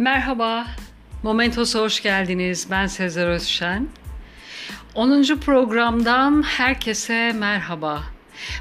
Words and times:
Merhaba, 0.00 0.66
Momentos'a 1.22 1.80
hoş 1.80 2.02
geldiniz. 2.02 2.66
Ben 2.70 2.86
Sezer 2.86 3.26
Özşen. 3.26 3.88
10. 4.94 5.22
programdan 5.22 6.42
herkese 6.42 7.32
merhaba. 7.32 8.02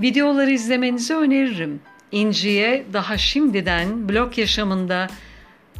Videoları 0.00 0.50
izlemenizi 0.50 1.14
öneririm. 1.14 1.80
İnci'ye 2.12 2.84
daha 2.92 3.18
şimdiden 3.18 4.08
blog 4.08 4.38
yaşamında 4.38 5.08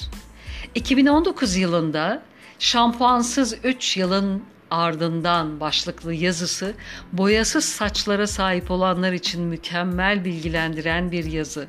2019 0.74 1.56
yılında 1.56 2.22
Şampuansız 2.60 3.56
3 3.64 3.96
yılın 3.96 4.42
ardından 4.70 5.60
başlıklı 5.60 6.14
yazısı 6.14 6.74
boyasız 7.12 7.64
saçlara 7.64 8.26
sahip 8.26 8.70
olanlar 8.70 9.12
için 9.12 9.42
mükemmel 9.42 10.24
bilgilendiren 10.24 11.12
bir 11.12 11.24
yazı. 11.24 11.68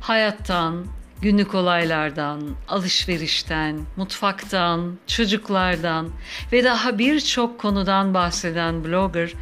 Hayattan, 0.00 0.86
günlük 1.22 1.54
olaylardan, 1.54 2.42
alışverişten, 2.68 3.80
mutfaktan, 3.96 4.98
çocuklardan 5.06 6.10
ve 6.52 6.64
daha 6.64 6.98
birçok 6.98 7.60
konudan 7.60 8.14
bahseden 8.14 8.84
blogger, 8.84 9.32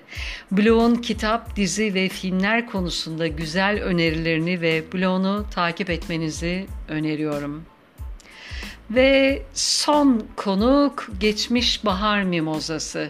Blog'un 0.52 0.96
kitap, 0.96 1.56
dizi 1.56 1.94
ve 1.94 2.10
filmler 2.10 2.66
konusunda 2.66 3.28
güzel 3.28 3.84
önerilerini 3.84 4.62
ve 4.62 4.84
blog'unu 4.94 5.46
takip 5.52 5.90
etmenizi 5.90 6.66
öneriyorum. 6.90 7.64
Ve 8.92 9.42
son 9.54 10.28
konuk 10.36 11.10
Geçmiş 11.20 11.86
Bahar 11.86 12.24
Mimozası. 12.24 13.10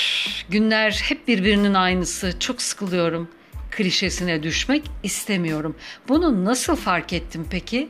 günler 0.49 0.91
hep 0.91 1.27
birbirinin 1.27 1.73
aynısı. 1.73 2.39
Çok 2.39 2.61
sıkılıyorum. 2.61 3.29
Klişesine 3.71 4.43
düşmek 4.43 4.83
istemiyorum. 5.03 5.75
Bunu 6.07 6.45
nasıl 6.45 6.75
fark 6.75 7.13
ettim 7.13 7.47
peki? 7.51 7.89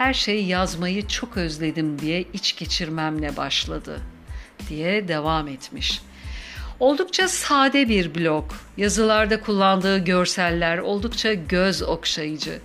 her 0.00 0.14
şeyi 0.14 0.46
yazmayı 0.46 1.06
çok 1.08 1.36
özledim 1.36 1.98
diye 1.98 2.24
iç 2.32 2.56
geçirmemle 2.56 3.36
başladı 3.36 4.00
diye 4.68 5.08
devam 5.08 5.48
etmiş. 5.48 6.02
Oldukça 6.80 7.28
sade 7.28 7.88
bir 7.88 8.14
blog. 8.14 8.44
Yazılarda 8.76 9.40
kullandığı 9.40 9.98
görseller 9.98 10.78
oldukça 10.78 11.32
göz 11.32 11.82
okşayıcı. 11.82 12.60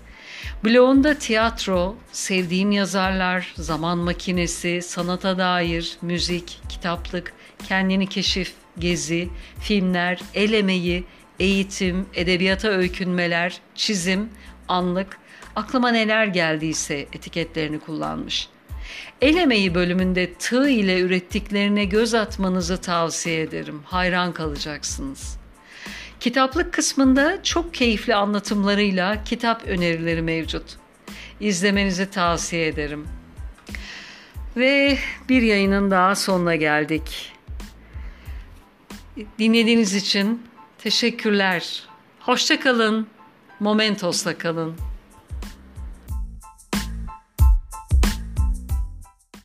Blogunda 0.63 1.17
tiyatro, 1.17 1.95
sevdiğim 2.11 2.71
yazarlar, 2.71 3.53
zaman 3.55 3.97
makinesi, 3.97 4.81
sanata 4.81 5.37
dair, 5.37 5.97
müzik, 6.01 6.59
kitaplık, 6.69 7.33
kendini 7.67 8.07
keşif, 8.09 8.53
gezi, 8.79 9.29
filmler, 9.59 10.19
el 10.33 10.53
emeği, 10.53 11.03
eğitim, 11.39 12.05
edebiyata 12.13 12.67
öykünmeler, 12.67 13.61
çizim, 13.75 14.29
anlık, 14.67 15.17
aklıma 15.55 15.89
neler 15.89 16.27
geldiyse 16.27 16.95
etiketlerini 17.13 17.79
kullanmış. 17.79 18.47
El 19.21 19.35
emeği 19.35 19.75
bölümünde 19.75 20.33
tığ 20.33 20.69
ile 20.69 20.99
ürettiklerine 20.99 21.85
göz 21.85 22.13
atmanızı 22.13 22.81
tavsiye 22.81 23.41
ederim. 23.41 23.81
Hayran 23.85 24.33
kalacaksınız. 24.33 25.44
Kitaplık 26.19 26.73
kısmında 26.73 27.43
çok 27.43 27.73
keyifli 27.73 28.15
anlatımlarıyla 28.15 29.23
kitap 29.23 29.67
önerileri 29.67 30.21
mevcut. 30.21 30.77
İzlemenizi 31.39 32.09
tavsiye 32.09 32.67
ederim. 32.67 33.07
Ve 34.57 34.97
bir 35.29 35.41
yayının 35.41 35.91
daha 35.91 36.15
sonuna 36.15 36.55
geldik. 36.55 37.33
Dinlediğiniz 39.39 39.93
için 39.93 40.43
teşekkürler. 40.77 41.83
Hoşçakalın. 42.19 43.07
Momentos'la 43.59 44.37
kalın. 44.37 44.75